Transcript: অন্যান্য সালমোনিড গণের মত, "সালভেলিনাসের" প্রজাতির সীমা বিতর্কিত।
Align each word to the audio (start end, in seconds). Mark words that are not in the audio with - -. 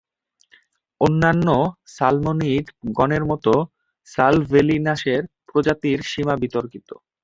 অন্যান্য 1.01 1.47
সালমোনিড 1.95 2.65
গণের 2.97 3.23
মত, 3.25 3.45
"সালভেলিনাসের" 4.07 5.21
প্রজাতির 5.47 5.99
সীমা 6.03 6.35
বিতর্কিত। 6.43 6.89